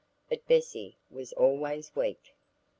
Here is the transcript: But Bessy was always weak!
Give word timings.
But 0.29 0.47
Bessy 0.47 0.97
was 1.11 1.31
always 1.33 1.95
weak! 1.95 2.33